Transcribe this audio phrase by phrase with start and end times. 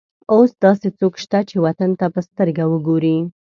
[0.33, 3.17] اوس داسې څوک شته چې وطن ته په سترګه وګوري.